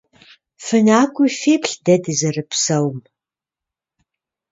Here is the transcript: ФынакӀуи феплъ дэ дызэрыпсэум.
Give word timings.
ФынакӀуи 0.65 1.29
феплъ 1.39 1.75
дэ 1.85 1.95
дызэрыпсэум. 2.03 2.97